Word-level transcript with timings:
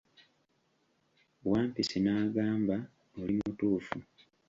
Wampisi 1.49 1.97
n'agamba, 2.01 2.75
oli 3.19 3.33
mutuufu. 3.41 3.95